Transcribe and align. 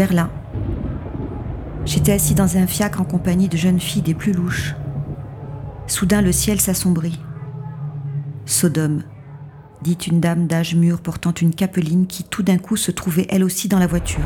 Berlin. 0.00 0.30
J'étais 1.84 2.12
assis 2.12 2.34
dans 2.34 2.56
un 2.56 2.66
fiacre 2.66 3.02
en 3.02 3.04
compagnie 3.04 3.48
de 3.48 3.58
jeunes 3.58 3.80
filles 3.80 4.00
des 4.00 4.14
plus 4.14 4.32
louches. 4.32 4.74
Soudain, 5.86 6.22
le 6.22 6.32
ciel 6.32 6.58
s'assombrit. 6.58 7.20
Sodome, 8.46 9.02
dit 9.82 9.98
une 10.10 10.18
dame 10.18 10.46
d'âge 10.46 10.74
mûr 10.74 11.02
portant 11.02 11.34
une 11.34 11.54
capeline 11.54 12.06
qui 12.06 12.24
tout 12.24 12.42
d'un 12.42 12.56
coup 12.56 12.78
se 12.78 12.90
trouvait 12.90 13.26
elle 13.28 13.44
aussi 13.44 13.68
dans 13.68 13.78
la 13.78 13.86
voiture. 13.86 14.24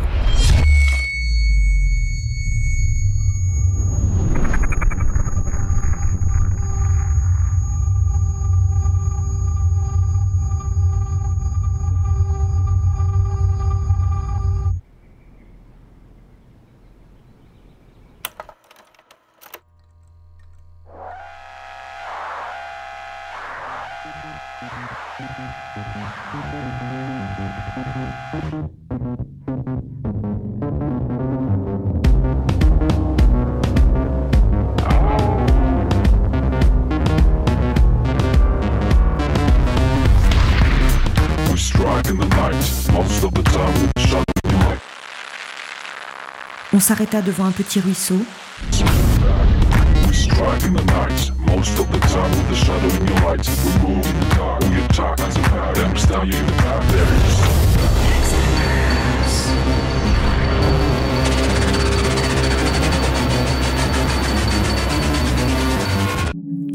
On 46.72 46.80
s'arrêta 46.80 47.22
devant 47.22 47.44
un 47.44 47.52
petit 47.52 47.78
ruisseau. 47.78 48.18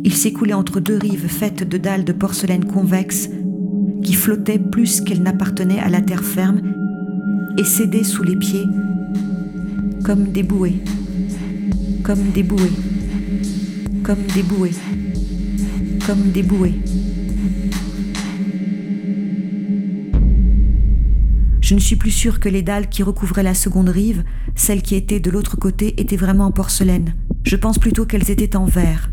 Il 0.03 0.13
s'écoulait 0.15 0.53
entre 0.53 0.79
deux 0.79 0.97
rives 0.97 1.27
faites 1.27 1.67
de 1.67 1.77
dalles 1.77 2.03
de 2.03 2.11
porcelaine 2.11 2.65
convexe 2.65 3.29
qui 4.03 4.13
flottaient 4.15 4.57
plus 4.57 5.01
qu'elles 5.01 5.21
n'appartenaient 5.21 5.79
à 5.79 5.89
la 5.89 6.01
terre 6.01 6.23
ferme 6.23 6.61
et 7.57 7.63
cédaient 7.63 8.03
sous 8.03 8.23
les 8.23 8.35
pieds 8.35 8.65
comme 10.03 10.31
des 10.31 10.43
bouées, 10.43 10.81
comme 12.03 12.31
des 12.33 12.41
bouées, 12.41 12.71
comme 14.09 14.25
des 14.33 14.41
bouées, 14.41 14.71
comme 16.07 16.31
des 16.31 16.41
bouées. 16.41 16.73
Je 21.61 21.75
ne 21.75 21.79
suis 21.79 21.95
plus 21.95 22.09
sûre 22.09 22.39
que 22.39 22.49
les 22.49 22.63
dalles 22.63 22.89
qui 22.89 23.03
recouvraient 23.03 23.43
la 23.43 23.53
seconde 23.53 23.89
rive, 23.89 24.23
celles 24.55 24.81
qui 24.81 24.95
étaient 24.95 25.19
de 25.19 25.29
l'autre 25.29 25.57
côté, 25.57 26.01
étaient 26.01 26.17
vraiment 26.17 26.45
en 26.45 26.51
porcelaine. 26.51 27.13
Je 27.43 27.55
pense 27.55 27.77
plutôt 27.77 28.07
qu'elles 28.07 28.31
étaient 28.31 28.55
en 28.55 28.65
verre. 28.65 29.11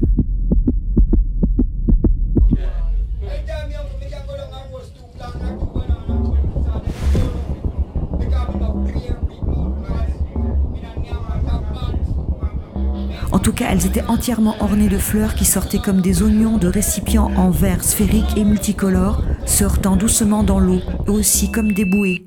Tout 13.47 13.53
cas, 13.53 13.67
elles 13.71 13.87
étaient 13.87 14.03
entièrement 14.09 14.57
ornées 14.59 14.89
de 14.89 14.99
fleurs 14.99 15.37
qui 15.37 15.45
sortaient 15.45 15.79
comme 15.79 16.01
des 16.01 16.21
oignons 16.21 16.59
de 16.59 16.67
récipients 16.67 17.31
en 17.37 17.51
verre 17.51 17.85
sphérique 17.85 18.37
et 18.37 18.43
multicolores, 18.43 19.23
se 19.45 19.63
heurtant 19.63 19.95
doucement 19.95 20.43
dans 20.43 20.59
l'eau, 20.59 20.81
eux 21.07 21.13
aussi 21.13 21.53
comme 21.53 21.71
des 21.71 21.85
bouées. 21.85 22.27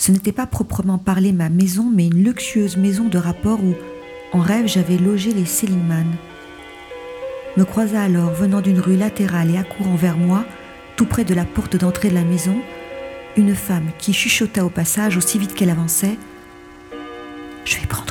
Ce 0.00 0.12
n'était 0.12 0.32
pas 0.32 0.46
proprement 0.46 0.96
parler 0.96 1.30
ma 1.30 1.50
maison, 1.50 1.90
mais 1.94 2.06
une 2.06 2.24
luxueuse 2.24 2.78
maison 2.78 3.08
de 3.08 3.18
rapport 3.18 3.62
où, 3.62 3.74
en 4.32 4.40
rêve, 4.40 4.66
j'avais 4.66 4.96
logé 4.96 5.34
les 5.34 5.44
Seligman. 5.44 6.06
Me 7.58 7.64
croisa 7.64 8.00
alors, 8.00 8.32
venant 8.32 8.62
d'une 8.62 8.80
rue 8.80 8.96
latérale 8.96 9.50
et 9.50 9.58
accourant 9.58 9.96
vers 9.96 10.16
moi, 10.16 10.46
tout 10.96 11.04
près 11.04 11.24
de 11.24 11.34
la 11.34 11.44
porte 11.44 11.76
d'entrée 11.76 12.08
de 12.08 12.14
la 12.14 12.24
maison, 12.24 12.56
une 13.36 13.54
femme 13.54 13.90
qui 13.98 14.14
chuchota 14.14 14.64
au 14.64 14.70
passage 14.70 15.18
aussi 15.18 15.38
vite 15.38 15.52
qu'elle 15.52 15.68
avançait 15.68 16.16
Je 17.66 17.76
vais 17.76 17.86
prendre 17.86 18.09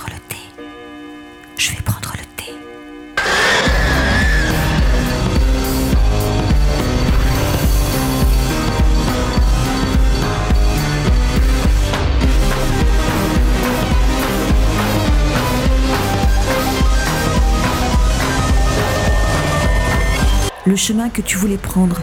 Le 20.65 20.75
chemin 20.75 21.09
que 21.09 21.21
tu 21.21 21.37
voulais 21.37 21.57
prendre, 21.57 22.01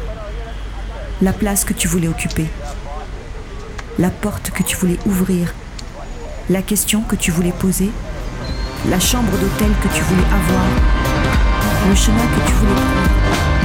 la 1.22 1.32
place 1.32 1.64
que 1.64 1.72
tu 1.72 1.88
voulais 1.88 2.08
occuper 2.08 2.48
la 3.98 4.10
porte 4.10 4.50
que 4.50 4.62
tu 4.62 4.76
voulais 4.76 4.98
ouvrir, 5.06 5.54
la 6.50 6.60
question 6.60 7.00
que 7.00 7.16
tu 7.16 7.30
voulais 7.30 7.52
poser, 7.52 7.90
la 8.90 9.00
chambre 9.00 9.30
d'hôtel 9.32 9.70
que 9.82 9.88
tu 9.88 10.02
voulais 10.02 10.26
avoir, 10.26 10.64
le 11.88 11.94
chemin 11.94 12.18
que 12.18 12.46
tu 12.46 12.52
voulais 12.52 12.74
prendre. 12.74 13.55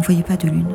Ne 0.00 0.04
voyait 0.04 0.22
pas 0.22 0.36
de 0.36 0.48
lune. 0.48 0.74